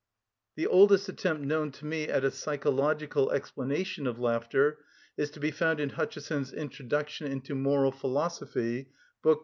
[0.55, 4.79] The oldest attempt known to me at a psychological explanation of laughter
[5.15, 8.89] is to be found in Hutcheson's "Introduction into Moral Philosophy,"
[9.23, 9.39] Bk.